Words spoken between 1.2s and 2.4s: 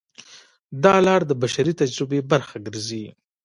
د بشري تجربې